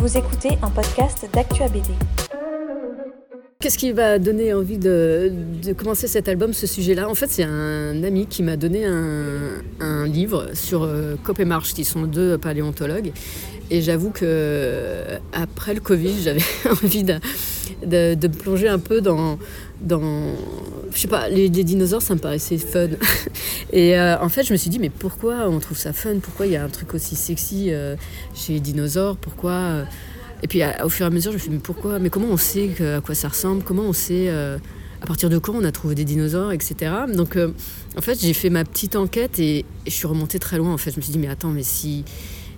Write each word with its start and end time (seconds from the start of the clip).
Vous 0.00 0.16
écoutez 0.16 0.56
un 0.62 0.70
podcast 0.70 1.28
d'Actua 1.30 1.68
BD. 1.68 1.90
Qu'est-ce 3.60 3.76
qui 3.76 3.92
m'a 3.92 4.18
donné 4.18 4.54
envie 4.54 4.78
de, 4.78 5.30
commencer 5.76 6.08
cet 6.08 6.26
album, 6.26 6.54
ce 6.54 6.66
sujet-là? 6.66 7.06
En 7.06 7.14
fait, 7.14 7.26
c'est 7.28 7.42
un 7.42 8.02
ami 8.02 8.26
qui 8.26 8.42
m'a 8.42 8.56
donné 8.56 8.86
un, 8.86 10.06
livre 10.06 10.54
sur 10.54 10.84
euh, 10.84 11.16
Cop 11.22 11.38
et 11.38 11.44
March, 11.44 11.74
qui 11.74 11.84
sont 11.84 12.04
deux 12.04 12.38
paléontologues. 12.38 13.12
Et 13.70 13.82
j'avoue 13.82 14.10
que 14.10 15.04
après 15.32 15.74
le 15.74 15.80
Covid, 15.80 16.22
j'avais 16.22 16.42
envie 16.70 17.04
de, 17.04 17.20
de, 17.84 18.28
me 18.28 18.34
plonger 18.34 18.68
un 18.68 18.80
peu 18.80 19.00
dans, 19.00 19.38
dans 19.80 20.34
je 20.92 21.00
sais 21.00 21.08
pas, 21.08 21.28
les, 21.28 21.48
dinosaures, 21.48 22.02
ça 22.02 22.14
me 22.14 22.20
paraissait 22.20 22.58
fun. 22.58 22.88
Et 23.72 23.96
euh, 23.96 24.18
en 24.20 24.28
fait, 24.28 24.44
je 24.44 24.52
me 24.52 24.58
suis 24.58 24.70
dit, 24.70 24.78
mais 24.78 24.90
pourquoi 24.90 25.48
on 25.48 25.60
trouve 25.60 25.78
ça 25.78 25.92
fun? 25.92 26.18
Pourquoi 26.20 26.46
il 26.46 26.52
y 26.52 26.56
a 26.56 26.64
un 26.64 26.68
truc 26.68 26.94
aussi 26.94 27.16
sexy 27.16 27.66
euh, 27.68 27.96
chez 28.34 28.54
les 28.54 28.60
dinosaures? 28.60 29.16
Pourquoi 29.16 29.52
euh, 29.52 29.84
Et 30.42 30.48
puis 30.48 30.62
au 30.82 30.88
fur 30.88 31.06
et 31.06 31.08
à 31.08 31.10
mesure, 31.10 31.30
je 31.30 31.36
me 31.36 31.40
suis 31.40 31.50
dit, 31.50 31.56
mais 31.56 31.62
pourquoi? 31.62 31.98
Mais 31.98 32.10
comment 32.10 32.28
on 32.28 32.36
sait 32.36 32.70
à 32.82 33.00
quoi 33.00 33.14
ça 33.14 33.28
ressemble? 33.28 33.62
Comment 33.62 33.84
on 33.84 33.92
sait 33.92 34.28
à 34.30 35.06
partir 35.06 35.30
de 35.30 35.38
quand 35.38 35.54
on 35.54 35.64
a 35.64 35.72
trouvé 35.72 35.94
des 35.94 36.04
dinosaures, 36.04 36.52
etc. 36.52 36.92
Donc 37.14 37.38
en 37.96 38.00
fait, 38.00 38.20
j'ai 38.20 38.34
fait 38.34 38.50
ma 38.50 38.64
petite 38.64 38.96
enquête 38.96 39.38
et, 39.38 39.60
et, 39.60 39.64
je 39.86 39.92
suis 39.92 40.06
remontée 40.06 40.38
très 40.38 40.58
loin. 40.58 40.72
En 40.72 40.78
fait, 40.78 40.90
je 40.90 40.96
me 40.96 41.02
suis 41.02 41.12
dit, 41.12 41.18
mais 41.18 41.28
attends, 41.28 41.50
mais 41.50 41.62
si 41.62 42.04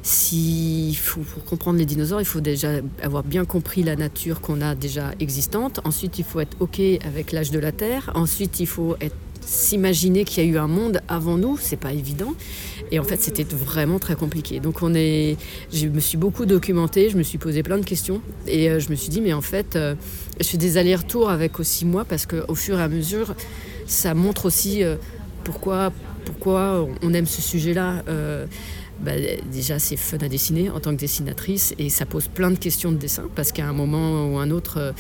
si, 0.03 0.99
pour 1.07 1.45
comprendre 1.45 1.79
les 1.79 1.87
dinosaures, 1.87 2.21
il 2.21 2.27
faut 2.27 2.41
déjà 2.41 2.81
avoir 3.03 3.23
bien 3.23 3.45
compris 3.45 3.85
la 3.85 3.95
nature 3.95 4.41
qu'on 4.41 4.61
a 4.61 4.75
déjà 4.75 5.13
existante. 5.21 5.81
Ensuite, 5.85 6.19
il 6.19 6.25
faut 6.25 6.41
être 6.41 6.57
OK 6.59 6.81
avec 7.05 7.31
l'âge 7.31 7.53
de 7.53 7.61
la 7.61 7.71
Terre. 7.71 8.11
Ensuite, 8.15 8.59
il 8.59 8.67
faut 8.67 8.97
s'imaginer 9.45 10.25
qu'il 10.25 10.45
y 10.45 10.47
a 10.47 10.51
eu 10.51 10.59
un 10.59 10.67
monde 10.67 11.01
avant 11.09 11.37
nous, 11.37 11.57
c'est 11.57 11.77
pas 11.77 11.93
évident. 11.93 12.35
Et 12.91 12.99
en 12.99 13.05
fait, 13.05 13.21
c'était 13.21 13.45
vraiment 13.45 13.99
très 13.99 14.17
compliqué. 14.17 14.61
Donc, 14.61 14.83
on 14.83 14.93
est, 14.95 15.37
je 15.73 15.87
me 15.87 16.01
suis 16.01 16.19
beaucoup 16.19 16.47
documentée, 16.47 17.09
je 17.09 17.17
me 17.17 17.23
suis 17.23 17.39
posé 17.39 17.63
plein 17.63 17.79
de 17.79 17.85
questions. 17.85 18.21
Et 18.47 18.71
euh, 18.71 18.81
je 18.81 18.91
me 18.91 18.97
suis 18.97 19.09
dit, 19.09 19.21
mais 19.21 19.33
en 19.33 19.41
fait, 19.41 19.77
euh, 19.77 19.95
je 20.41 20.47
fais 20.47 20.59
des 20.59 20.79
allers-retours 20.79 21.31
avec 21.31 21.59
aussi 21.61 21.85
moi 21.85 22.05
parce 22.05 22.27
qu'au 22.27 22.55
fur 22.55 22.79
et 22.79 22.83
à 22.83 22.89
mesure, 22.89 23.35
ça 23.87 24.15
montre 24.15 24.47
aussi 24.47 24.83
euh, 24.83 24.97
pourquoi, 25.45 25.93
pourquoi 26.25 26.87
on 27.03 27.15
aime 27.15 27.27
ce 27.27 27.41
sujet-là. 27.41 28.03
Bah, 29.03 29.13
déjà 29.53 29.79
c'est 29.79 29.97
fun 29.97 30.19
à 30.19 30.29
dessiner 30.29 30.71
en 30.71 30.79
tant 30.79 30.93
que 30.93 31.01
dessinatrice 31.01 31.75
et 31.79 31.91
ça 31.91 32.07
pose 32.07 32.29
plein 32.29 32.51
de 32.53 32.59
questions 32.59 32.93
de 32.93 32.97
dessin 32.97 33.25
parce 33.35 33.51
qu'à 33.51 33.67
un 33.67 33.73
moment 33.73 34.29
ou 34.29 34.39
un 34.39 34.51
autre, 34.51 34.95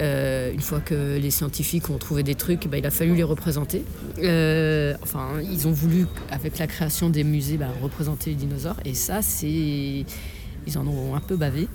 euh, 0.00 0.52
une 0.52 0.60
fois 0.60 0.80
que 0.80 1.18
les 1.18 1.30
scientifiques 1.30 1.90
ont 1.90 1.98
trouvé 1.98 2.22
des 2.22 2.34
trucs, 2.34 2.66
bah, 2.68 2.78
il 2.78 2.86
a 2.86 2.90
fallu 2.90 3.14
les 3.14 3.22
représenter. 3.22 3.84
Euh, 4.22 4.94
enfin, 5.02 5.28
ils 5.52 5.68
ont 5.68 5.72
voulu, 5.72 6.06
avec 6.30 6.58
la 6.58 6.66
création 6.66 7.10
des 7.10 7.22
musées, 7.22 7.56
bah, 7.56 7.68
représenter 7.82 8.30
les 8.30 8.36
dinosaures 8.36 8.80
et 8.84 8.94
ça 8.94 9.22
c'est 9.22 10.04
ils 10.66 10.78
en 10.78 10.86
ont 10.86 11.14
un 11.14 11.20
peu 11.20 11.36
bavé. 11.36 11.68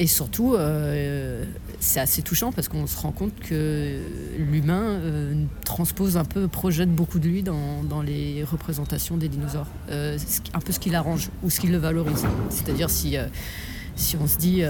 Et 0.00 0.06
surtout, 0.06 0.54
euh, 0.54 1.44
c'est 1.80 1.98
assez 1.98 2.22
touchant 2.22 2.52
parce 2.52 2.68
qu'on 2.68 2.86
se 2.86 2.96
rend 2.96 3.10
compte 3.10 3.34
que 3.40 3.98
l'humain 4.38 4.82
euh, 4.82 5.34
transpose 5.64 6.16
un 6.16 6.24
peu, 6.24 6.46
projette 6.46 6.94
beaucoup 6.94 7.18
de 7.18 7.26
lui 7.26 7.42
dans, 7.42 8.02
les 8.06 8.44
représentations 8.44 9.16
des 9.16 9.28
dinosaures. 9.28 9.66
Euh, 9.90 10.16
un 10.54 10.60
peu 10.60 10.72
ce 10.72 10.78
qui 10.78 10.90
l'arrange 10.90 11.30
ou 11.42 11.50
ce 11.50 11.58
qui 11.58 11.66
le 11.66 11.78
valorise. 11.78 12.24
C'est-à-dire 12.48 12.90
si, 12.90 13.16
si 13.96 14.16
on 14.16 14.28
se 14.28 14.38
dit 14.38 14.62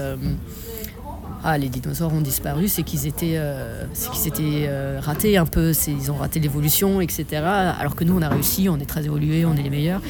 ah 1.43 1.57
les 1.57 1.69
dinosaures 1.69 2.11
ont 2.11 2.21
disparu, 2.21 2.67
c'est 2.67 2.83
qu'ils 2.83 3.05
étaient, 3.05 3.39
qu'ils 4.11 4.27
étaient 4.27 4.99
ratés 4.99 5.37
un 5.37 5.45
peu, 5.45 5.73
ils 5.87 6.11
ont 6.11 6.15
raté 6.15 6.39
l'évolution, 6.39 7.01
etc. 7.01 7.25
Alors 7.43 7.95
que 7.95 8.03
nous 8.03 8.17
on 8.17 8.21
a 8.21 8.29
réussi, 8.29 8.67
on 8.67 8.79
est 8.79 8.89
très 8.89 9.05
évolué, 9.05 9.45
on 9.45 9.55
est 9.55 9.61
les 9.61 9.69
meilleurs. 9.69 10.01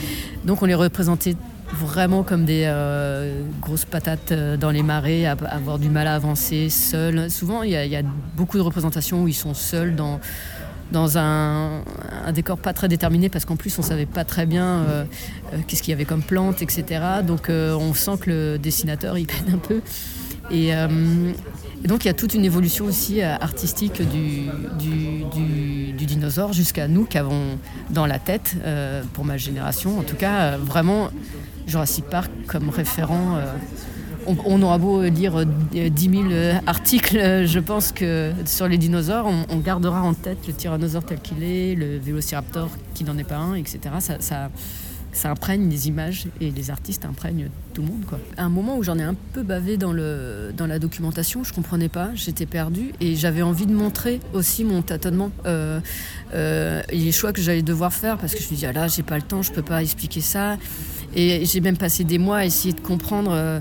Donc 0.46 0.62
on 0.62 0.66
les 0.66 0.76
représentait 0.76 1.36
vraiment 1.74 2.24
comme 2.24 2.46
des 2.46 2.64
euh, 2.66 3.44
grosses 3.62 3.86
patates 3.86 4.32
euh, 4.32 4.58
dans 4.58 4.72
les 4.72 4.84
marais, 4.84 5.26
à, 5.26 5.32
avoir 5.50 5.80
du 5.80 5.90
mal 5.90 6.08
à 6.08 6.16
avancer 6.16 6.70
seuls. 6.70 7.30
Souvent, 7.30 7.64
il 7.64 7.72
y, 7.72 7.96
a 7.96 8.02
beaucoup 8.36 8.58
de 8.58 8.62
représentations 8.62 9.24
où 9.24 9.28
ils 9.28 9.34
sont 9.34 9.54
seuls 9.54 9.96
dans, 9.96 10.20
dans 10.92 11.18
un, 11.18 11.84
décor 12.34 12.58
pas 12.58 12.74
très 12.74 12.88
déterminé 12.88 13.30
parce 13.30 13.46
qu'en 13.46 13.56
plus 13.56 13.78
on 13.80 13.82
savait 13.82 14.06
pas 14.06 14.24
très 14.24 14.46
bien 14.46 14.84
euh, 14.90 15.04
qu'est-ce 15.68 15.82
qu'il 15.82 15.92
y 15.92 15.94
avait 15.94 16.06
comme 16.06 16.22
plantes, 16.22 16.62
etc. 16.62 17.02
Donc 17.26 17.50
on 17.50 17.94
sent 17.94 18.18
que 18.22 18.30
le 18.30 18.58
dessinateur 18.58 19.18
il 19.18 19.28
peine 19.28 19.54
un 19.54 19.58
peu. 19.58 19.82
Et, 20.52 20.72
donc 21.86 22.04
il 22.04 22.08
y 22.08 22.12
a 22.12 22.14
toute 22.14 22.34
une 22.34 22.44
évolution 22.44 22.86
aussi 22.86 23.22
artistique 23.22 24.02
du, 24.02 24.50
dinosaure 26.06 26.54
jusqu'à 26.54 26.88
nous 26.88 27.06
qui 27.06 27.18
avons 27.18 27.58
dans 27.90 28.06
la 28.06 28.20
tête, 28.20 28.56
pour 29.14 29.26
ma 29.26 29.38
génération 29.38 29.98
en 30.00 30.04
tout 30.04 30.16
cas, 30.16 30.58
vraiment 30.58 31.10
Jurassic 31.70 32.06
Park 32.06 32.32
comme 32.48 32.70
référent. 32.70 33.38
Euh, 33.38 33.54
on, 34.46 34.62
aura 34.62 34.78
beau 34.78 35.02
lire 35.04 35.44
10 35.46 36.10
000 36.10 36.24
articles, 36.68 37.46
je 37.46 37.60
pense 37.60 37.92
que 37.92 38.32
sur 38.46 38.68
les 38.68 38.78
dinosaures, 38.78 39.28
on, 39.50 39.58
gardera 39.58 40.04
en 40.04 40.14
tête 40.14 40.46
le 40.46 40.54
tyrannosaure 40.54 41.04
tel 41.04 41.20
qu'il 41.20 41.42
est, 41.42 41.74
le 41.74 41.98
vélociraptor 41.98 42.70
qui 42.94 43.06
n'en 43.06 43.18
est 43.18 43.24
pas 43.24 43.38
un, 43.38 43.56
etc. 43.56 43.80
Ça, 44.20 44.52
imprègne 45.24 45.70
les 45.70 45.88
images 45.88 46.28
et 46.40 46.52
les 46.52 46.72
artistes 46.72 47.06
imprègnent 47.06 47.50
tout 47.74 47.82
le 47.82 47.88
monde. 47.88 48.06
À 48.38 48.44
un 48.44 48.50
moment 48.50 48.78
où 48.78 48.84
j'en 48.84 48.98
ai 48.98 49.04
un 49.04 49.16
peu 49.34 49.44
bavé 49.44 49.78
dans, 49.78 49.92
le, 49.92 50.52
dans 50.56 50.68
la 50.68 50.80
documentation, 50.80 51.44
je 51.44 51.54
comprenais 51.54 51.90
pas, 51.90 52.10
j'étais 52.16 52.46
perdue 52.46 52.94
et 53.00 53.16
j'avais 53.16 53.42
envie 53.42 53.66
de 53.66 53.74
montrer 53.74 54.20
aussi 54.34 54.64
mon 54.64 54.82
tâtonnement 54.82 55.32
euh, 55.46 55.80
euh, 56.34 56.82
et 56.90 56.98
les 56.98 57.12
choix 57.12 57.34
que 57.34 57.42
j'allais 57.42 57.62
devoir 57.62 57.94
faire 57.94 58.18
parce 58.18 58.34
que 58.34 58.42
je 58.42 58.46
me 58.46 58.50
disais, 58.52 58.68
ah 58.68 58.74
là, 58.74 58.88
j'ai 58.88 59.04
pas 59.04 59.16
le 59.16 59.24
temps, 59.24 59.42
je 59.42 59.52
peux 59.52 59.64
pas 59.64 59.82
expliquer 59.82 60.22
ça. 60.22 60.58
Et 61.16 61.46
j'ai 61.46 61.60
même 61.60 61.78
passé 61.78 62.04
des 62.04 62.20
mois 62.20 62.38
à 62.38 62.46
essayer 62.46 62.74
de 62.74 62.82
comprendre 62.82 63.32
euh, 63.34 63.60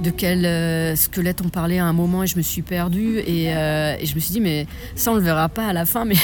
de 0.00 0.10
quel 0.10 0.44
euh, 0.44 0.96
squelette 0.96 1.40
on 1.44 1.48
parlait 1.48 1.78
à 1.78 1.86
un 1.86 1.92
moment 1.92 2.22
et 2.22 2.26
je 2.26 2.36
me 2.36 2.42
suis 2.42 2.62
perdue. 2.62 3.18
Euh, 3.18 3.96
et, 3.98 4.06
je 4.06 4.14
me 4.14 4.20
suis 4.20 4.32
dit, 4.32 4.40
mais 4.40 4.66
ça, 4.94 5.12
on 5.12 5.14
le 5.14 5.20
verra 5.20 5.48
pas 5.48 5.66
à 5.66 5.72
la 5.72 5.86
fin. 5.86 6.04
Mais 6.08 6.16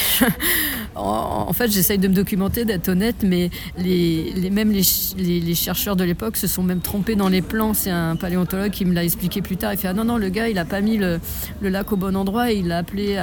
en, 0.95 1.51
fait, 1.53 1.69
j'essaye 1.71 1.97
de 1.97 2.07
me 2.07 2.13
documenter, 2.13 2.63
d'être 2.63 2.87
honnête, 2.87 3.17
mais 3.21 3.49
même 3.77 4.71
les, 4.71 5.55
chercheurs 5.55 5.95
de 5.95 6.03
l'époque 6.03 6.37
se 6.37 6.47
sont 6.47 6.63
même 6.63 6.79
trompés 6.79 7.15
dans 7.15 7.27
les 7.27 7.41
plans. 7.41 7.73
C'est 7.73 7.91
un 7.91 8.15
paléontologue 8.15 8.71
qui 8.71 8.85
me 8.85 8.93
l'a 8.93 9.03
expliqué 9.03 9.41
plus 9.41 9.57
tard. 9.57 9.73
Il 9.73 9.77
fait, 9.77 9.89
ah 9.89 9.93
non, 9.93 10.05
non, 10.05 10.17
le 10.17 10.29
gars, 10.29 10.47
il 10.47 10.57
a 10.57 10.63
pas 10.63 10.79
mis 10.79 10.97
le, 10.97 11.19
lac 11.61 11.91
au 11.91 11.97
bon 11.97 12.15
endroit 12.15 12.51
il 12.51 12.67
l'a 12.67 12.77
appelé. 12.77 13.19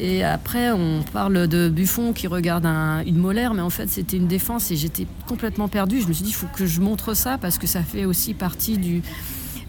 Et 0.00 0.24
après, 0.24 0.70
on 0.72 1.02
parle 1.12 1.46
de 1.48 1.68
Buffon 1.68 2.14
qui 2.14 2.26
regarde 2.26 2.66
une 3.06 3.18
molaire, 3.18 3.52
mais 3.52 3.62
en 3.62 3.70
fait, 3.70 3.88
c'était 3.88 4.16
une 4.16 4.28
défense 4.28 4.70
et 4.70 4.76
j'étais 4.76 5.06
complètement 5.28 5.68
perdue. 5.68 6.00
Je 6.00 6.08
me 6.08 6.14
suis 6.14 6.24
dit, 6.24 6.30
il 6.30 6.34
faut 6.34 6.48
que 6.56 6.64
je 6.64 6.80
montre 6.80 7.14
ça 7.14 7.36
parce 7.38 7.58
que 7.58 7.66
ça 7.66 7.82
fait 7.82 8.06
aussi 8.06 8.32
partie 8.32 8.78
du 8.78 9.02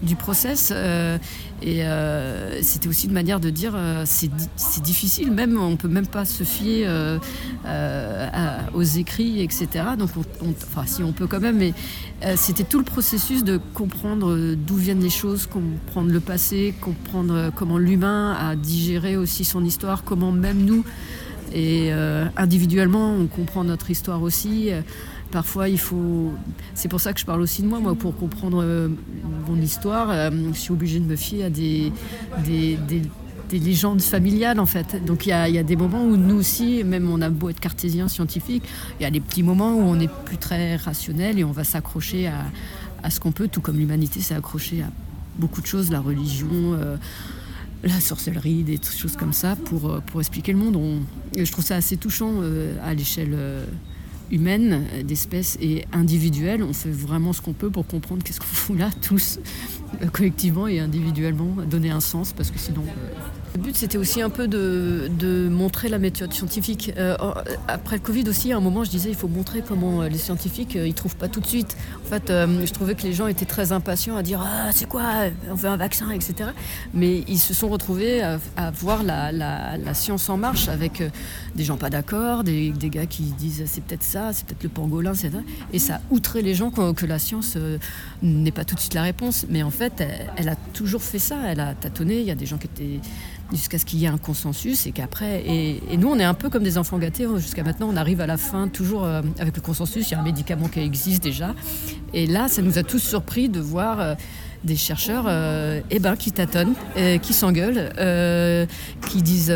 du 0.04 0.16
process. 0.16 0.72
Euh, 0.74 1.18
et 1.62 1.84
euh, 1.84 2.62
c'était 2.62 2.90
aussi 2.90 3.08
une 3.08 3.14
manière 3.14 3.40
de 3.40 3.50
dire 3.50 3.74
euh, 3.76 4.04
c'est, 4.06 4.30
difficile, 4.82 5.32
même 5.32 5.58
on 5.58 5.78
peut 5.78 5.88
même 5.88 6.08
pas 6.08 6.26
se 6.26 6.44
fier 6.44 6.88
aux 8.74 8.84
écrits, 8.84 9.42
etc. 9.42 9.68
Donc, 9.98 10.10
enfin, 10.64 10.86
si 10.86 11.04
on 11.04 11.12
peut 11.14 11.28
quand 11.28 11.40
même, 11.40 11.58
mais 11.58 11.74
c'était 12.36 12.64
tout 12.64 12.80
le 12.80 12.86
processus 12.86 13.44
de 13.44 13.60
comprendre 13.74 14.56
d'où 14.56 14.76
viennent 14.76 15.02
les 15.02 15.10
choses, 15.10 15.48
comprendre 15.48 16.12
le 16.12 16.20
passé, 16.20 16.74
comprendre 16.82 17.52
comment 17.56 17.78
l'humain 17.78 18.34
a 18.34 18.56
digéré 18.56 19.16
aussi 19.16 19.46
son 19.46 19.64
histoire, 19.64 20.04
comment 20.04 20.32
même 20.32 20.64
nous, 20.66 20.84
et 21.54 21.92
individuellement, 22.36 23.14
on 23.14 23.28
comprend 23.28 23.64
notre 23.64 23.90
histoire 23.90 24.22
aussi. 24.22 24.72
Parfois, 25.34 25.68
il 25.68 25.80
faut. 25.80 26.32
C'est 26.76 26.90
pour 26.90 27.02
ça 27.02 27.12
que 27.12 27.20
je 27.20 27.26
parle 27.26 27.42
aussi 27.42 27.64
de 27.64 27.68
moi. 27.68 27.80
Moi, 27.80 27.96
pour 27.96 28.16
comprendre 28.16 28.62
euh, 28.64 28.88
mon 29.48 29.60
histoire, 29.60 30.12
euh, 30.12 30.30
je 30.54 30.60
suis 30.60 30.72
obligée 30.72 31.00
de 31.00 31.06
me 31.06 31.16
fier 31.16 31.46
à 31.46 31.50
des, 31.50 31.92
des, 32.46 33.02
légendes 33.52 34.02
familiales, 34.02 34.60
en 34.60 34.68
fait. 34.68 35.04
Donc, 35.04 35.26
il 35.26 35.30
y, 35.30 35.34
a, 35.34 35.64
des 35.64 35.76
moments 35.76 36.04
où 36.04 36.18
nous 36.18 36.36
aussi, 36.36 36.84
même 36.84 37.10
on 37.10 37.20
a 37.22 37.30
beau 37.30 37.50
être 37.50 37.60
cartésien, 37.60 38.08
scientifique, 38.08 38.64
il 39.00 39.04
y 39.04 39.06
a 39.08 39.12
des 39.12 39.20
petits 39.20 39.42
moments 39.42 39.74
où 39.74 39.82
on 39.82 39.96
n'est 39.96 40.10
plus 40.26 40.38
très 40.38 40.76
rationnel 40.76 41.40
et 41.40 41.44
on 41.44 41.52
va 41.52 41.64
s'accrocher 41.64 42.28
à, 42.28 43.10
ce 43.10 43.20
qu'on 43.20 43.32
peut, 43.32 43.48
tout 43.48 43.62
comme 43.62 43.78
l'humanité 43.78 44.22
s'est 44.22 44.36
accrochée 44.36 44.84
à 44.84 44.92
beaucoup 45.38 45.62
de 45.62 45.68
choses, 45.68 45.92
la 45.92 46.00
religion. 46.00 46.48
Euh, 46.52 46.96
la 47.84 48.00
sorcellerie, 48.00 48.64
des 48.64 48.80
choses 48.82 49.18
comme 49.18 49.34
ça, 49.34 49.58
pour 49.58 50.22
expliquer 50.22 50.54
le 50.54 50.58
monde. 50.58 51.02
je 51.38 51.52
trouve 51.52 51.66
ça 51.66 51.76
assez 51.76 51.98
touchant 51.98 52.36
à 52.82 52.94
l'échelle 52.94 53.36
humaine, 54.32 54.86
euh, 54.94 55.04
d'espèces 55.04 55.58
et 55.62 55.86
individuelle. 55.94 56.64
On 56.64 56.74
fait 56.74 56.92
vraiment 56.92 57.34
ce 57.34 57.42
qu'on 57.42 57.54
peut 57.54 57.70
pour 57.70 57.86
comprendre 57.86 58.24
qu'est-ce 58.24 58.40
qu'on 58.40 58.46
fout 58.46 58.78
là, 58.78 58.90
tous, 59.02 59.40
euh, 60.02 60.08
collectivement 60.08 60.68
et 60.68 60.80
individuellement, 60.80 61.56
donner 61.70 61.90
un 61.90 62.00
sens, 62.00 62.34
parce 62.34 62.52
que 62.52 62.60
sinon, 62.60 62.84
euh, 62.84 63.14
Le 63.56 63.62
but, 63.62 63.76
c'était 63.76 63.98
aussi 63.98 64.22
un 64.22 64.30
peu 64.30 64.48
de, 64.48 65.48
montrer 65.50 65.90
la 65.90 66.00
méthode 66.00 66.34
scientifique. 66.34 66.92
Euh, 66.98 67.16
après 67.68 67.98
le 67.98 68.02
Covid 68.02 68.28
aussi, 68.28 68.52
à 68.52 68.58
un 68.58 68.60
moment, 68.60 68.84
je 68.84 68.90
disais, 68.90 69.10
il 69.10 69.16
faut 69.16 69.28
montrer 69.28 69.62
comment 69.62 70.02
les 70.04 70.18
scientifiques, 70.18 70.76
ils 70.76 70.94
trouvent 70.94 71.16
pas 71.16 71.28
tout 71.28 71.40
de 71.40 71.46
suite. 71.46 71.78
En 72.04 72.10
fait, 72.10 72.30
je 72.30 72.72
trouvais 72.72 72.96
que 72.96 73.04
les 73.04 73.14
gens 73.14 73.28
étaient 73.28 73.46
très 73.46 73.72
impatients 73.72 74.16
à 74.16 74.24
dire, 74.24 74.42
ah, 74.44 74.72
c'est 74.72 74.88
quoi, 74.88 75.04
on 75.52 75.56
veut 75.56 75.70
un 75.70 75.78
vaccin, 75.78 76.10
etc. 76.10 76.50
Mais 76.94 77.24
ils 77.28 77.40
se 77.40 77.54
sont 77.54 77.70
retrouvés 77.70 78.24
à, 78.24 78.72
voir 78.72 79.04
la, 79.04 79.94
science 79.94 80.30
en 80.30 80.38
marche 80.38 80.68
avec 80.68 81.04
des 81.56 81.64
gens 81.64 81.78
pas 81.78 81.90
d'accord, 81.90 82.44
des, 82.44 82.72
gars 82.72 83.06
qui 83.06 83.24
disent, 83.24 83.64
c'est 83.68 83.84
peut-être 83.84 84.04
ça, 84.04 84.34
c'est 84.34 84.46
peut-être 84.46 84.64
le 84.64 84.70
pangolin, 84.70 85.14
etc. 85.14 85.32
Et 85.72 85.80
ça 85.80 86.02
outré 86.10 86.42
les 86.42 86.56
gens 86.56 86.72
que 86.72 87.06
la 87.06 87.20
science 87.20 87.58
n'est 88.22 88.52
pas 88.52 88.66
tout 88.66 88.76
de 88.76 88.80
suite 88.80 88.94
la 88.94 89.04
réponse. 89.04 89.46
Mais 89.50 89.64
en 89.64 89.70
fait, 89.70 90.04
elle, 90.36 90.50
a 90.50 90.56
toujours 90.56 91.04
fait 91.04 91.20
ça. 91.20 91.38
Elle 91.48 91.60
a 91.60 91.74
tâtonné. 91.74 92.20
Il 92.20 92.26
y 92.26 92.32
a 92.32 92.36
des 92.36 92.46
gens 92.46 92.58
qui 92.58 92.68
étaient 92.68 93.00
jusqu'à 93.52 93.78
ce 93.78 93.86
qu'il 93.86 94.00
y 94.00 94.06
ait 94.06 94.10
un 94.10 94.18
consensus 94.18 94.88
et 94.88 94.92
qu'après 94.92 95.44
et, 95.46 95.98
nous 95.98 96.08
on 96.08 96.20
est 96.20 96.24
un 96.24 96.34
peu 96.34 96.50
comme 96.50 96.64
des 96.64 96.78
enfants 96.78 96.98
gâtés 96.98 97.28
jusqu'à 97.38 97.64
maintenant 97.64 97.90
on 97.92 97.96
arrive 97.96 98.22
à 98.22 98.28
la 98.28 98.38
fin 98.38 98.68
toujours 98.68 99.04
euh, 99.04 99.22
avec 99.40 99.56
le 99.56 99.62
consensus 99.62 100.10
il 100.10 100.14
y 100.14 100.16
a 100.16 100.20
un 100.20 100.24
médicament 100.24 100.68
qui 100.68 100.80
existe 100.80 101.24
déjà 101.24 101.54
et 102.14 102.26
là 102.26 102.48
ça 102.48 102.62
nous 102.62 102.78
a 102.78 102.84
tous 102.84 103.00
surpris 103.00 103.50
de 103.50 103.60
voir 103.60 104.00
euh, 104.00 104.16
des 104.64 104.76
chercheurs 104.78 105.26
euh, 105.28 105.82
eh 105.92 106.00
ben, 106.00 106.16
qui 106.16 106.32
tâtonnent, 106.32 106.76
qui 107.22 107.34
s'engueulent, 107.34 107.92
qui 109.10 109.22
disent 109.22 109.54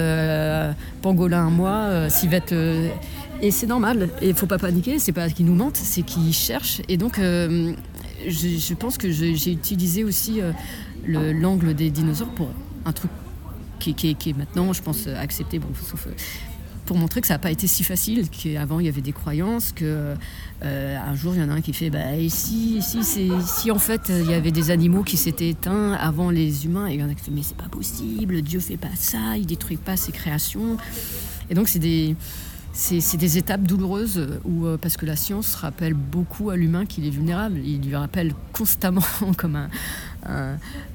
pangolin 1.01 1.45
un 1.45 1.49
mois, 1.49 2.09
civette. 2.09 2.51
et 2.51 3.51
c'est 3.51 3.67
normal, 3.67 4.09
il 4.21 4.33
faut 4.33 4.47
pas 4.47 4.57
paniquer, 4.57 4.99
c'est 4.99 5.13
pas 5.13 5.29
qu'ils 5.29 5.45
nous 5.45 5.55
mentent, 5.55 5.77
c'est 5.77 6.01
qu'ils 6.01 6.33
cherchent. 6.33 6.81
Et 6.89 6.97
donc, 6.97 7.21
je, 7.21 8.73
pense 8.73 8.97
que 8.97 9.09
j'ai 9.09 9.49
utilisé 9.49 10.03
aussi 10.03 10.41
l'angle 11.05 11.73
des 11.73 11.89
dinosaures 11.89 12.35
pour 12.35 12.49
un 12.83 12.91
truc 12.91 13.11
qui, 13.79 13.91
est 14.09 14.37
maintenant, 14.37 14.73
je 14.73 14.81
pense, 14.81 15.07
accepté, 15.07 15.59
bon, 15.59 15.67
euh, 15.67 16.11
pour 16.85 16.97
montrer 16.97 17.21
que 17.21 17.27
ça 17.27 17.35
n'a 17.35 17.39
pas 17.39 17.51
été 17.51 17.67
si 17.67 17.83
facile, 17.83 18.29
qu'avant 18.29 18.79
il 18.79 18.85
y 18.85 18.89
avait 18.89 19.01
des 19.01 19.11
croyances, 19.11 19.73
que 19.73 20.15
euh, 20.63 20.97
un 20.97 21.15
jour 21.15 21.35
il 21.35 21.41
y 21.41 21.43
en 21.43 21.49
a 21.49 21.53
un 21.53 21.61
qui 21.61 21.73
fait 21.73 21.89
bah 21.89 22.15
et 22.15 22.29
si, 22.29 22.81
si, 22.81 23.03
si 23.03 23.71
en 23.71 23.77
fait 23.77 24.09
il 24.09 24.31
y 24.31 24.33
avait 24.33 24.51
des 24.51 24.71
animaux 24.71 25.03
qui 25.03 25.17
s'étaient 25.17 25.49
éteints 25.49 25.93
avant 25.93 26.29
les 26.29 26.65
humains, 26.65 26.87
et 26.87 26.93
il 26.93 27.01
y 27.01 27.03
en 27.03 27.09
a 27.09 27.13
qui 27.13 27.23
disent 27.23 27.33
mais 27.33 27.43
c'est 27.43 27.57
pas 27.57 27.69
possible, 27.69 28.41
Dieu 28.41 28.61
fait 28.61 28.77
pas 28.77 28.95
ça, 28.95 29.37
il 29.37 29.45
détruit 29.45 29.77
pas 29.77 29.97
ses 29.97 30.13
créations. 30.13 30.77
Et 31.49 31.55
donc 31.55 31.67
c'est 31.67 31.79
des 31.79 32.15
c'est 32.77 33.17
des 33.17 33.39
étapes 33.39 33.63
douloureuses 33.63 34.39
où, 34.45 34.67
euh, 34.67 34.77
parce 34.79 34.97
que 34.97 35.07
la 35.07 35.15
science 35.15 35.55
rappelle 35.55 35.95
beaucoup 35.95 36.51
à 36.51 36.55
l'humain 36.55 36.85
qu'il 36.85 37.07
est 37.07 37.09
vulnérable. 37.09 37.59
Il 37.65 37.81
lui 37.81 37.95
rappelle 37.95 38.33
constamment 38.53 39.01
comme 39.37 39.55
un. 39.55 39.69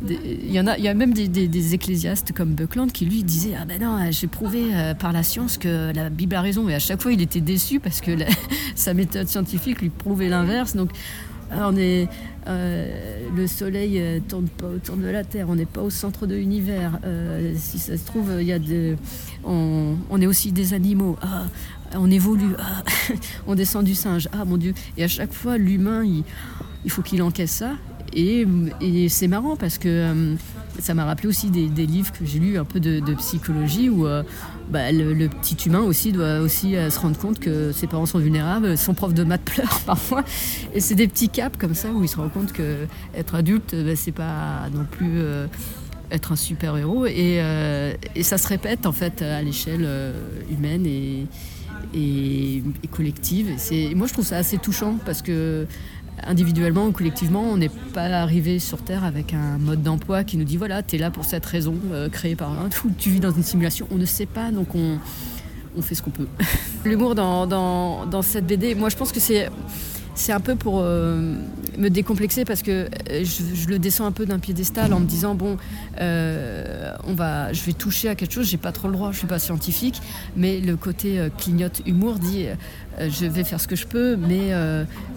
Il, 0.08 0.52
y 0.52 0.60
en 0.60 0.66
a, 0.66 0.76
il 0.78 0.84
y 0.84 0.88
a 0.88 0.94
même 0.94 1.14
des, 1.14 1.74
ecclésiastes 1.74 2.32
comme 2.32 2.54
Buckland 2.54 2.90
qui 2.90 3.06
lui 3.06 3.22
disaient 3.22 3.54
Ah 3.60 3.64
ben 3.64 3.80
non, 3.80 3.98
j'ai 4.10 4.26
prouvé 4.26 4.74
euh, 4.74 4.94
par 4.94 5.12
la 5.12 5.22
science 5.22 5.58
que 5.58 5.92
la 5.94 6.10
Bible 6.10 6.34
a 6.34 6.40
raison. 6.40 6.68
Et 6.68 6.74
à 6.74 6.78
chaque 6.78 7.00
fois, 7.00 7.12
il 7.12 7.20
était 7.22 7.40
déçu 7.40 7.80
parce 7.80 8.00
que 8.00 8.12
sa 8.74 8.94
méthode 8.94 9.28
scientifique 9.28 9.80
lui 9.80 9.90
prouvait 9.90 10.28
l'inverse. 10.28 10.76
Donc 10.76 10.90
on 11.54 11.76
est, 11.76 12.08
euh, 12.46 13.28
le 13.34 13.46
soleil 13.46 14.00
ne 14.00 14.18
tourne 14.20 14.48
pas 14.48 14.68
autour 14.68 14.96
de 14.96 15.06
la 15.06 15.22
Terre, 15.22 15.46
on 15.50 15.54
n'est 15.54 15.66
pas 15.66 15.82
au 15.82 15.90
centre 15.90 16.26
de 16.26 16.34
l'univers. 16.34 16.98
si 17.56 17.78
ça 17.78 17.96
se 17.96 18.04
trouve, 18.06 18.30
il 18.40 18.46
y 18.46 18.52
a 18.52 18.58
de, 18.58 18.96
on, 19.44 20.20
est 20.20 20.26
aussi 20.26 20.52
des 20.52 20.74
animaux. 20.74 21.16
Ah, 21.22 21.44
on 21.94 22.10
évolue. 22.10 22.54
Ah, 22.58 22.82
on 23.46 23.54
descend 23.54 23.84
du 23.84 23.94
singe. 23.94 24.28
Ah 24.32 24.44
mon 24.44 24.56
Dieu. 24.56 24.74
Et 24.96 25.04
à 25.04 25.08
chaque 25.08 25.32
fois, 25.32 25.58
l'humain, 25.58 26.04
il, 26.84 26.90
faut 26.90 27.02
qu'il 27.02 27.22
encaisse 27.22 27.52
ça. 27.52 27.72
Et, 28.14 28.46
c'est 29.08 29.28
marrant 29.28 29.56
parce 29.56 29.78
que 29.78 29.88
euh, 29.88 30.34
ça 30.78 30.94
m'a 30.94 31.04
rappelé 31.04 31.28
aussi 31.28 31.50
des, 31.50 31.86
livres 31.86 32.12
que 32.12 32.24
j'ai 32.24 32.38
lus 32.38 32.58
un 32.58 32.64
peu 32.64 32.80
de, 32.80 33.14
psychologie 33.14 33.88
où 33.88 34.06
euh, 34.06 34.22
bah, 34.70 34.92
le, 34.92 35.28
petit 35.28 35.56
humain 35.66 35.80
aussi 35.80 36.12
doit 36.12 36.40
aussi 36.40 36.76
euh, 36.76 36.90
se 36.90 36.98
rendre 36.98 37.18
compte 37.18 37.38
que 37.38 37.72
ses 37.72 37.86
parents 37.86 38.06
sont 38.06 38.18
vulnérables, 38.18 38.76
son 38.76 38.94
prof 38.94 39.14
de 39.14 39.24
maths 39.24 39.42
pleure 39.44 39.80
parfois. 39.86 40.24
Et 40.74 40.80
c'est 40.80 40.94
des 40.94 41.08
petits 41.08 41.28
caps 41.28 41.56
comme 41.58 41.74
ça 41.74 41.90
où 41.90 42.02
il 42.02 42.08
se 42.08 42.16
rend 42.16 42.28
compte 42.28 42.52
que 42.52 42.86
être 43.14 43.34
adulte, 43.34 43.74
bah, 43.74 43.96
c'est 43.96 44.12
pas 44.12 44.68
non 44.74 44.84
plus 44.90 45.20
être 46.10 46.32
un 46.32 46.36
super-héros. 46.36 47.06
Euh, 47.06 47.94
et, 48.14 48.22
ça 48.22 48.38
se 48.38 48.48
répète 48.48 48.86
en 48.86 48.92
fait 48.92 49.22
à 49.22 49.42
l'échelle 49.42 49.88
humaine 50.50 50.86
et, 50.86 51.26
et, 51.94 52.62
collective. 52.90 53.48
Et 53.70 53.94
moi 53.94 54.06
je 54.06 54.12
trouve 54.12 54.26
ça 54.26 54.36
assez 54.36 54.58
touchant 54.58 54.98
parce 55.04 55.22
que 55.22 55.66
individuellement 56.26 56.86
ou 56.86 56.92
collectivement, 56.92 57.42
on 57.42 57.56
n'est 57.56 57.70
pas 57.92 58.04
arrivé 58.04 58.58
sur 58.58 58.82
Terre 58.82 59.04
avec 59.04 59.34
un 59.34 59.58
mode 59.58 59.82
d'emploi 59.82 60.24
qui 60.24 60.36
nous 60.36 60.44
dit 60.44 60.56
voilà, 60.56 60.82
tu 60.82 60.96
es 60.96 60.98
là 60.98 61.10
pour 61.10 61.24
cette 61.24 61.44
raison 61.44 61.74
euh, 61.92 62.08
créée 62.08 62.36
par 62.36 62.50
un, 62.52 62.68
tu 62.98 63.10
vis 63.10 63.20
dans 63.20 63.30
une 63.30 63.42
simulation. 63.42 63.86
On 63.90 63.96
ne 63.96 64.04
sait 64.04 64.26
pas, 64.26 64.50
donc 64.50 64.74
on, 64.74 64.98
on 65.76 65.82
fait 65.82 65.94
ce 65.94 66.02
qu'on 66.02 66.10
peut. 66.10 66.28
L'humour 66.84 67.14
dans, 67.14 67.46
dans, 67.46 68.06
dans, 68.06 68.22
cette 68.22 68.46
BD, 68.46 68.74
moi 68.74 68.88
je 68.88 68.96
pense 68.96 69.12
que 69.12 69.20
c'est 69.20 69.48
c'est 70.14 70.32
un 70.32 70.40
peu 70.40 70.56
pour 70.56 70.80
euh, 70.80 71.34
me 71.78 71.88
décomplexer 71.88 72.44
parce 72.44 72.62
que 72.62 72.88
euh, 73.10 73.24
je, 73.24 73.68
le 73.68 73.78
descends 73.78 74.06
un 74.06 74.12
peu 74.12 74.26
d'un 74.26 74.38
piédestal 74.38 74.92
en 74.92 75.00
me 75.00 75.06
disant 75.06 75.34
bon, 75.34 75.56
euh, 76.00 76.94
on 77.04 77.14
va, 77.14 77.52
je 77.52 77.62
vais 77.64 77.72
toucher 77.72 78.08
à 78.08 78.14
quelque 78.14 78.32
chose, 78.32 78.46
j'ai 78.46 78.58
pas 78.58 78.72
trop 78.72 78.88
le 78.88 78.94
droit, 78.94 79.12
je 79.12 79.18
suis 79.18 79.26
pas 79.26 79.38
scientifique, 79.38 80.00
mais 80.36 80.60
le 80.60 80.76
côté 80.76 81.28
clignote 81.38 81.82
humour 81.86 82.18
dit 82.18 82.46
je 82.98 83.26
vais 83.26 83.44
faire 83.44 83.60
ce 83.60 83.68
que 83.68 83.76
je 83.76 83.86
peux, 83.86 84.16
mais 84.16 84.52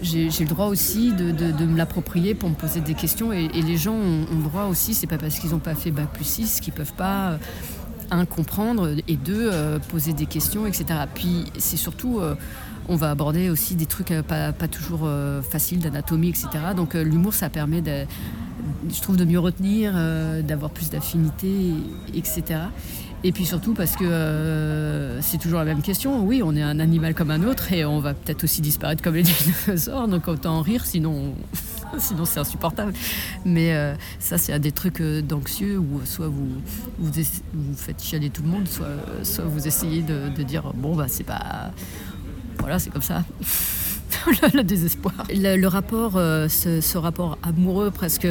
j'ai 0.02 0.28
le 0.28 0.48
droit 0.48 0.66
aussi 0.66 1.12
de, 1.12 1.64
me 1.64 1.76
l'approprier 1.76 2.34
pour 2.34 2.48
me 2.48 2.54
poser 2.54 2.80
des 2.80 2.94
questions 2.94 3.32
et, 3.32 3.48
les 3.48 3.76
gens 3.76 3.94
ont, 3.94 4.26
le 4.30 4.42
droit 4.44 4.64
aussi, 4.64 4.94
c'est 4.94 5.06
pas 5.06 5.18
parce 5.18 5.38
qu'ils 5.38 5.50
n'ont 5.50 5.58
pas 5.58 5.74
fait 5.74 5.90
bac 5.90 6.08
plus 6.12 6.24
6 6.24 6.60
qu'ils 6.60 6.72
peuvent 6.72 6.92
pas 6.92 7.38
un 8.10 8.24
comprendre 8.24 8.90
et 9.08 9.16
deux 9.16 9.50
poser 9.88 10.12
des 10.12 10.26
questions, 10.26 10.66
etc. 10.66 11.00
Puis 11.14 11.44
c'est 11.58 11.76
surtout 11.76 12.20
on 12.88 12.96
va 12.96 13.10
aborder 13.10 13.50
aussi 13.50 13.74
des 13.74 13.86
trucs 13.86 14.10
euh, 14.10 14.22
pas, 14.22 14.52
toujours 14.68 15.02
euh, 15.04 15.42
faciles 15.42 15.80
d'anatomie, 15.80 16.28
etc. 16.28 16.48
Donc 16.76 16.94
euh, 16.94 17.02
l'humour, 17.02 17.34
ça 17.34 17.48
permet, 17.48 17.82
je 18.88 19.00
trouve, 19.00 19.16
de 19.16 19.24
mieux 19.24 19.38
retenir, 19.38 19.94
d'avoir 20.42 20.70
plus 20.70 20.90
d'affinité, 20.90 21.72
etc. 22.14 22.60
Et 23.24 23.32
puis 23.32 23.44
surtout 23.44 23.74
parce 23.74 23.96
que 23.96 25.18
c'est 25.20 25.38
toujours 25.38 25.58
la 25.58 25.64
même 25.64 25.82
question. 25.82 26.24
Oui, 26.24 26.42
on 26.44 26.54
est 26.54 26.62
un 26.62 26.78
animal 26.78 27.14
comme 27.14 27.30
un 27.30 27.42
autre 27.42 27.72
et 27.72 27.84
on 27.84 28.00
va 28.00 28.14
peut-être 28.14 28.44
aussi 28.44 28.60
disparaître 28.60 29.02
comme 29.02 29.14
les 29.14 29.22
dinosaures, 29.66 30.08
donc 30.08 30.28
autant 30.28 30.58
en 30.58 30.62
rire, 30.62 30.84
sinon, 30.84 31.34
sinon 31.98 32.24
c'est 32.24 32.40
insupportable. 32.40 32.92
Mais 33.44 33.74
ça, 34.18 34.38
c'est 34.38 34.52
un 34.52 34.58
des 34.58 34.72
trucs 34.72 35.02
d'anxieux 35.02 35.78
où 35.78 36.00
soit 36.04 36.28
vous, 36.28 36.48
vous, 36.98 37.12
faites 37.76 38.02
chialer 38.02 38.30
tout 38.30 38.42
le 38.42 38.48
monde, 38.48 38.68
soit, 38.68 38.86
soit 39.22 39.44
vous 39.44 39.66
essayez 39.66 40.02
de, 40.02 40.42
dire 40.42 40.72
bon, 40.74 40.94
bah 40.94 41.06
c'est 41.08 41.24
pas 41.24 41.70
voilà, 42.58 42.78
c'est 42.78 42.90
comme 42.90 43.02
ça. 43.02 43.24
le, 44.54 44.62
désespoir. 44.62 45.14
Le, 45.30 45.66
rapport, 45.66 46.16
euh, 46.16 46.48
ce, 46.48 46.98
rapport 46.98 47.38
amoureux 47.42 47.90
presque 47.90 48.26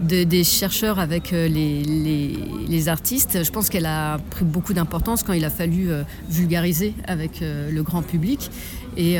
des 0.00 0.44
chercheurs 0.44 0.98
avec 0.98 1.32
euh, 1.32 1.48
les, 1.48 2.88
artistes, 2.88 3.44
je 3.44 3.50
pense 3.50 3.68
qu'elle 3.68 3.86
a 3.86 4.18
pris 4.30 4.44
beaucoup 4.44 4.72
d'importance 4.72 5.22
quand 5.22 5.32
il 5.32 5.44
a 5.44 5.50
fallu 5.50 5.90
euh, 5.90 6.02
vulgariser 6.28 6.94
avec 7.06 7.40
le 7.42 7.82
grand 7.82 8.02
public 8.02 8.50
et 8.96 9.18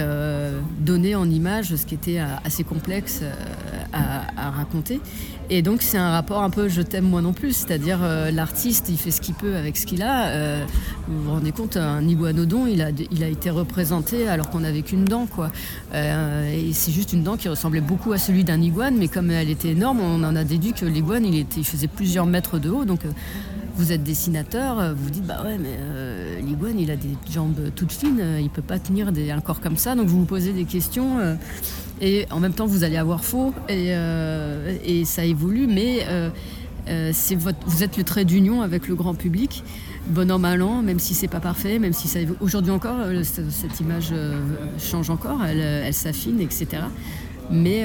donner 0.80 1.14
en 1.14 1.28
image 1.30 1.74
ce 1.76 1.86
qui 1.86 1.94
était 1.94 2.20
assez 2.44 2.64
complexe 2.64 3.22
à, 3.92 4.50
raconter. 4.50 5.00
Et 5.48 5.62
donc 5.62 5.82
c'est 5.82 5.98
un 5.98 6.10
rapport 6.10 6.42
un 6.42 6.50
peu 6.50 6.68
je 6.68 6.82
t'aime 6.82 7.04
moi 7.04 7.22
non 7.22 7.32
plus, 7.32 7.52
c'est-à-dire 7.52 8.00
l'artiste 8.32 8.88
il 8.88 8.96
fait 8.96 9.10
ce 9.10 9.20
qu'il 9.20 9.34
peut 9.34 9.56
avec 9.56 9.76
ce 9.76 9.86
qu'il 9.86 10.02
a. 10.02 10.64
vous 11.08 11.22
vous 11.22 11.30
rendez 11.30 11.52
compte, 11.52 11.76
un 11.76 12.06
iguanodon 12.06 12.66
il 12.66 12.82
a, 12.82 12.90
il 13.10 13.24
a 13.24 13.28
été 13.28 13.50
représenté 13.50 14.28
alors 14.28 14.50
qu'on 14.50 14.60
n'avait 14.60 14.82
qu'une 14.82 15.04
dent 15.04 15.26
quoi. 15.26 15.50
Euh, 15.94 16.52
et 16.52 16.72
c'est 16.72 16.92
juste 16.92 17.12
une 17.12 17.22
dent 17.22 17.36
qui 17.36 17.48
ressemblait 17.48 17.80
beaucoup 17.80 18.12
à 18.12 18.18
celui 18.18 18.44
d'un 18.44 18.60
iguane, 18.60 18.96
mais 18.96 19.08
comme 19.08 19.30
elle 19.30 19.50
était 19.50 19.70
énorme, 19.70 20.00
on 20.00 20.22
en 20.24 20.36
a 20.36 20.44
déduit 20.44 20.72
que 20.72 20.84
l'iguane, 20.84 21.24
il, 21.24 21.46
il 21.56 21.64
faisait 21.64 21.88
plusieurs 21.88 22.26
mètres 22.26 22.58
de 22.58 22.70
haut. 22.70 22.84
Donc 22.84 23.04
euh, 23.04 23.10
vous 23.80 23.92
êtes 23.92 24.02
dessinateur, 24.02 24.78
euh, 24.78 24.94
vous 24.94 25.10
dites, 25.10 25.26
bah 25.26 25.42
ouais, 25.44 25.58
mais 25.58 25.78
l'iguane, 26.42 26.78
il 26.78 26.90
a 26.90 26.96
des 26.96 27.16
jambes 27.30 27.70
toutes 27.74 27.92
fines, 27.92 28.22
il 28.40 28.50
peut 28.50 28.62
pas 28.62 28.78
tenir 28.78 29.12
des, 29.12 29.30
un 29.30 29.40
corps 29.40 29.60
comme 29.60 29.76
ça. 29.76 29.94
Donc 29.94 30.06
vous 30.06 30.20
vous 30.20 30.26
posez 30.26 30.52
des 30.52 30.64
questions. 30.64 31.18
et 32.00 32.26
en 32.30 32.40
même 32.40 32.52
temps, 32.52 32.66
vous 32.66 32.84
allez 32.84 32.96
avoir 32.96 33.24
faux. 33.24 33.54
Et, 33.68 33.94
ça 35.04 35.24
évolue, 35.24 35.66
mais 35.66 36.06
c'est 37.12 37.36
votre, 37.36 37.58
vous 37.66 37.82
êtes 37.82 37.96
le 37.96 38.04
trait 38.04 38.24
d'union 38.24 38.62
avec 38.62 38.88
le 38.88 38.94
grand 38.94 39.14
public 39.14 39.64
bon 40.06 40.30
an, 40.30 40.38
mal 40.38 40.62
an, 40.62 40.82
même 40.82 40.98
si 40.98 41.14
c'est 41.14 41.28
pas 41.28 41.40
parfait, 41.40 41.78
même 41.78 41.92
si 41.92 42.08
ça 42.08 42.18
aujourd'hui 42.40 42.72
encore, 42.72 42.96
euh, 43.00 43.22
cette 43.22 43.80
image 43.80 44.08
euh, 44.12 44.40
change 44.78 45.10
encore, 45.10 45.40
euh, 45.42 45.84
elle 45.86 45.94
s'affine, 45.94 46.40
etc. 46.40 46.82
Mais 47.50 47.84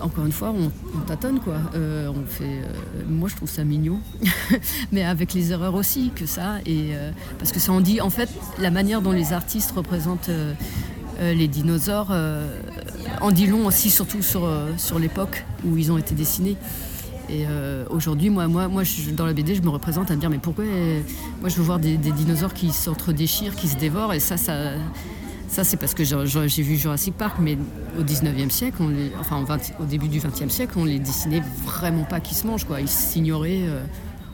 encore 0.00 0.26
une 0.26 0.32
fois, 0.32 0.52
on, 0.52 1.00
tâtonne 1.00 1.40
quoi. 1.40 1.56
on 1.74 2.26
fait, 2.26 2.62
moi, 3.08 3.28
je 3.28 3.36
trouve 3.36 3.48
ça 3.48 3.64
mignon, 3.64 3.98
mais 4.92 5.04
avec 5.04 5.32
les 5.32 5.52
erreurs 5.52 5.74
aussi 5.74 6.10
que 6.14 6.26
ça. 6.26 6.58
Et 6.66 6.90
parce 7.38 7.52
que 7.52 7.60
ça 7.60 7.72
en 7.72 7.80
dit, 7.80 8.00
en 8.00 8.10
fait, 8.10 8.28
la 8.58 8.70
manière 8.70 9.00
dont 9.00 9.12
les 9.12 9.32
artistes 9.32 9.72
représentent 9.72 10.30
les 11.20 11.48
dinosaures 11.48 12.12
en 13.20 13.30
dit 13.30 13.46
long 13.46 13.66
aussi, 13.66 13.90
surtout 13.90 14.22
sur, 14.22 14.48
sur 14.76 14.98
l'époque 14.98 15.44
où 15.64 15.76
ils 15.76 15.90
ont 15.90 15.98
été 15.98 16.14
dessinés. 16.14 16.56
Et 17.30 17.46
aujourd'hui, 17.88 18.30
moi, 18.30 18.46
moi, 18.46 18.68
moi 18.68 18.82
dans 19.16 19.26
la 19.26 19.32
BD, 19.32 19.54
je 19.54 19.62
me 19.62 19.70
représente 19.70 20.10
à 20.10 20.16
me 20.16 20.20
dire 20.20 20.30
mais 20.30 20.38
pourquoi 20.38 20.64
moi 21.40 21.48
je 21.48 21.56
veux 21.56 21.62
voir 21.62 21.78
des, 21.78 21.96
dinosaures 21.96 22.54
qui 22.54 22.70
s'entre-déchirent, 22.70 23.56
qui 23.56 23.68
se 23.68 23.76
dévorent, 23.76 24.12
et 24.12 24.20
ça, 24.20 24.36
ça, 24.36 24.72
ça 25.52 25.64
c'est 25.64 25.76
parce 25.76 25.94
que 25.94 26.02
j'ai 26.02 26.62
vu 26.62 26.76
Jurassic 26.76 27.14
Park, 27.14 27.36
mais 27.38 27.56
au 27.98 28.02
19e 28.02 28.50
siècle, 28.50 28.82
enfin 29.20 29.44
au 29.78 29.84
début 29.84 30.08
du 30.08 30.18
20e 30.18 30.48
siècle, 30.48 30.74
on 30.76 30.84
les 30.84 30.98
dessinait 30.98 31.42
vraiment 31.64 32.04
pas 32.04 32.20
qui 32.20 32.34
se 32.34 32.46
mangent, 32.46 32.64
quoi. 32.64 32.80
Ils 32.80 32.88
s'ignoraient, 32.88 33.60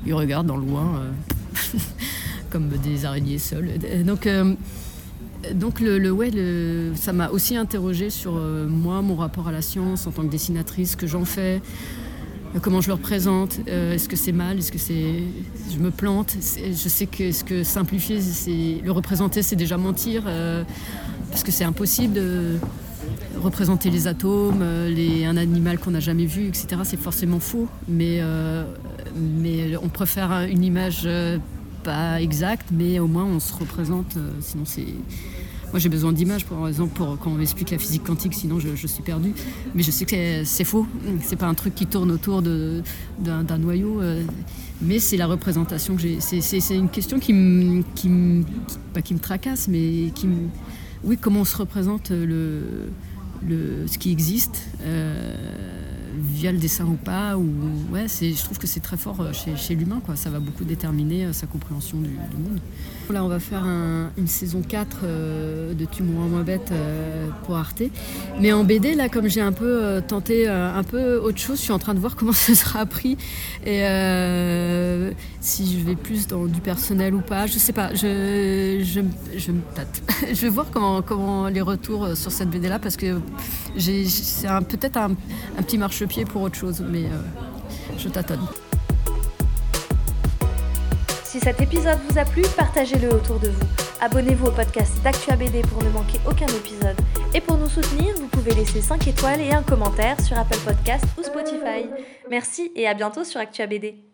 ils 0.07 0.15
regardent 0.15 0.47
dans 0.47 0.57
le 0.57 0.65
loin 0.65 1.03
comme 2.51 2.69
des 2.69 3.05
araignées 3.05 3.39
seules. 3.39 3.73
Donc 4.05 4.27
donc 5.55 5.81
le, 5.81 6.11
ouais, 6.11 6.31
ça 6.95 7.13
m'a 7.13 7.29
aussi 7.29 7.57
interrogé 7.57 8.11
sur 8.11 8.37
euh, 8.37 8.67
moi, 8.67 9.03
mon 9.03 9.17
rapport 9.17 9.49
à 9.49 9.53
la 9.53 9.63
science 9.63 10.07
en 10.07 10.11
tant 10.11 10.23
que 10.23 10.29
dessinatrice, 10.29 10.93
ce 10.93 10.97
que 10.97 11.07
j'en 11.07 11.25
fais, 11.25 11.57
euh, 11.57 11.59
comment 12.63 12.81
je 12.81 12.89
le 12.89 12.95
représente, 12.95 13.61
euh, 13.69 13.95
est-ce 13.95 14.09
que 14.09 14.17
c'est 14.17 14.33
mal, 14.33 14.59
est-ce 14.59 14.73
que 14.73 14.79
c'est, 14.79 15.23
je 15.73 15.79
me 15.79 15.91
plante, 15.91 16.37
je 16.41 16.89
sais 16.89 17.07
que 17.07 17.33
ce 17.33 17.45
que 17.45 17.63
simplifier, 17.63 18.21
c'est 18.21 18.81
le 18.85 18.91
représenter, 18.91 19.43
c'est 19.43 19.57
déjà 19.57 19.77
mentir, 19.77 20.25
parce 21.31 21.43
que 21.43 21.53
c'est 21.53 21.65
impossible 21.65 22.15
de 22.15 22.57
représenter 23.43 23.91
les 23.91 24.07
atomes, 24.07 24.63
un 24.63 25.37
animal 25.37 25.79
qu'on 25.79 25.93
n'a 25.93 26.01
jamais 26.01 26.27
vu, 26.27 26.49
etc. 26.49 26.81
C'est 26.85 27.01
forcément 27.01 27.41
faux, 27.41 27.69
mais 27.87 28.21
mais 29.17 29.77
on 29.83 29.89
préfère 29.89 30.47
une 30.49 30.65
image 30.65 31.09
pas 31.85 32.21
exacte, 32.21 32.69
mais 32.73 32.99
au 32.99 33.07
moins 33.07 33.25
on 33.25 33.41
se 33.41 33.53
représente. 33.55 34.17
sinon 34.41 34.65
c'est 34.65 34.87
moi, 35.71 35.79
j'ai 35.79 35.89
besoin 35.89 36.13
d'images, 36.13 36.47
par 36.47 36.67
exemple, 36.67 36.95
pour 36.95 37.19
quand 37.19 37.31
on 37.31 37.35
m'explique 37.35 37.71
la 37.71 37.79
physique 37.79 38.05
quantique, 38.05 38.35
sinon 38.35 38.59
je, 38.59 38.87
suis 38.87 39.03
perdu. 39.03 39.33
Mais 39.75 39.83
je 39.83 39.91
sais 39.91 40.07
que 40.07 40.45
c'est 40.45 40.65
faux. 40.65 40.87
C'est 41.23 41.37
pas 41.37 41.47
un 41.47 41.55
truc 41.55 41.75
qui 41.75 41.87
tourne 41.87 42.11
autour 42.11 42.43
d'un 42.43 43.59
noyau. 43.59 44.01
Euh, 44.01 44.25
mais 44.81 44.99
c'est 44.99 45.17
la 45.17 45.27
représentation 45.27 45.97
que 45.97 46.03
j'ai. 46.03 46.21
C'est 46.21 46.77
une 46.77 46.89
question 46.89 47.19
qui 47.19 47.33
me, 47.33 47.83
pas 48.95 49.03
qui 49.03 49.15
me 49.15 49.19
tracasse, 49.19 49.69
mais 49.69 50.11
qui 50.15 50.27
me. 50.27 50.49
Oui, 51.05 51.19
comment 51.21 51.41
on 51.41 51.45
se 51.45 51.57
représente 51.57 52.11
le, 52.11 52.89
le, 53.47 53.87
ce 53.87 53.99
qui 53.99 54.11
existe. 54.11 54.63
Euh, 54.83 55.88
via 56.19 56.53
le 56.53 56.59
dessin 56.59 56.85
ou 56.85 56.95
pas. 56.95 57.37
Ou, 57.37 57.47
ouais, 57.93 58.07
je 58.09 58.43
trouve 58.43 58.59
que 58.59 58.67
c'est 58.67 58.81
très 58.81 58.97
fort 58.97 59.21
euh, 59.21 59.33
chez, 59.33 59.57
chez 59.57 59.75
l'humain. 59.75 60.01
Quoi. 60.05 60.17
Ça 60.17 60.31
va 60.31 60.41
beaucoup 60.41 60.65
déterminer 60.65 61.27
euh, 61.27 61.33
sa 61.33 61.47
compréhension 61.47 61.99
du, 61.99 62.11
monde. 62.11 62.61
Là, 63.11 63.25
on 63.25 63.29
va 63.29 63.41
faire 63.41 63.65
une 63.65 64.27
saison 64.27 64.61
4 64.61 64.99
euh, 65.03 65.73
de 65.73 65.87
Tu 65.87 66.03
moins 66.03 66.27
moins 66.27 66.43
bête 66.43 66.73
pour 67.45 67.57
Arte. 67.57 67.83
Mais 68.39 68.53
en 68.53 68.65
BD, 68.65 68.95
là, 68.95 69.09
comme 69.09 69.29
j'ai 69.29 69.41
un 69.41 69.53
peu 69.53 70.03
tenté 70.07 70.47
un 70.47 70.83
peu 70.83 71.17
autre 71.17 71.39
chose, 71.39 71.57
je 71.57 71.63
suis 71.63 71.73
en 71.73 71.79
train 71.79 71.95
de 71.95 72.01
voir 72.01 72.17
comment 72.17 72.33
ce 72.33 72.55
sera 72.55 72.81
appris. 72.81 73.17
Et 73.65 73.81
si 75.41 75.79
je 75.79 75.85
vais 75.87 75.97
plus 75.97 76.27
dans 76.27 76.45
du 76.45 76.61
personnel 76.61 77.15
ou 77.15 77.21
pas, 77.21 77.47
je 77.47 77.59
sais 77.59 77.73
pas. 77.73 77.95
Je, 77.95 78.83
je, 78.85 79.01
je 79.39 79.53
me 79.53 79.63
tâte. 79.75 80.03
je 80.29 80.41
vais 80.43 80.51
voir 80.51 80.67
comment, 80.71 81.01
comment 81.01 81.49
les 81.49 81.63
retours 81.63 82.15
sur 82.15 82.31
cette 82.31 82.51
BD-là 82.51 82.79
parce 82.79 82.99
que 82.99 83.19
c'est 83.77 84.49
peut-être 84.69 84.97
un, 84.97 85.15
petit 85.59 85.79
marché 85.79 86.07
pied 86.07 86.25
pour 86.25 86.43
autre 86.43 86.57
chose, 86.57 86.85
mais 86.87 87.05
euh, 87.05 87.23
je 87.99 88.09
tâtonne. 88.09 88.47
Si 91.25 91.41
cet 91.41 91.61
épisode 91.61 91.99
vous 92.09 92.19
a 92.19 92.25
plu, 92.25 92.43
partagez-le 92.57 93.13
autour 93.13 93.39
de 93.39 93.49
vous. 93.49 93.67
Abonnez-vous 94.01 94.47
au 94.47 94.51
podcast 94.51 94.93
d'Actua 95.03 95.37
BD 95.37 95.61
pour 95.63 95.83
ne 95.83 95.91
manquer 95.91 96.19
aucun 96.27 96.47
épisode. 96.47 96.97
Et 97.35 97.41
pour 97.41 97.59
nous 97.59 97.69
soutenir, 97.69 98.15
vous 98.17 98.29
pouvez 98.29 98.55
laisser 98.55 98.81
5 98.81 99.07
étoiles 99.09 99.41
et 99.41 99.53
un 99.53 99.63
commentaire 99.63 100.19
sur 100.21 100.39
Apple 100.39 100.59
Podcast 100.65 101.05
ou 101.19 101.23
Spotify. 101.23 101.87
Merci 102.31 102.73
et 102.75 102.87
à 102.89 102.95
bientôt 102.95 103.25
sur 103.25 103.41
Actua 103.41 103.67
BD. 103.67 104.08